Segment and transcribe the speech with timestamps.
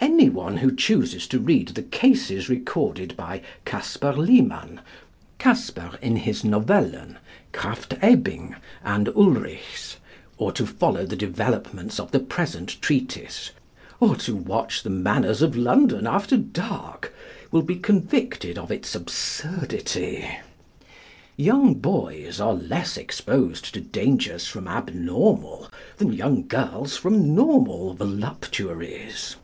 [0.00, 4.80] Anyone who chooses to read the cases recorded by Casper Liman,
[5.38, 7.18] Casper in his Novellen,
[7.52, 9.98] Krafft Ebing, and Ulrichs,
[10.38, 13.52] or to follow the developments of the present treatise,
[14.00, 17.14] or to watch the manners of London after dark,
[17.52, 20.28] will be convicted of its absurdity.
[21.36, 29.36] Young boys are less exposed to dangers from abnormal than young girls from normal voluptuaries.